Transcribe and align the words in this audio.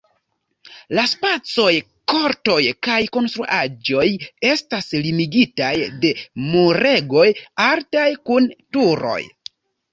La 0.99 1.01
spacoj, 1.09 1.73
kortoj 2.13 2.55
kaj 2.87 2.95
konstruaĵoj 3.19 4.07
estas 4.53 4.91
limigitaj 5.05 5.71
de 6.07 6.13
muregoj 6.49 7.29
altaj 7.71 8.11
kun 8.29 8.53
turoj. 8.79 9.23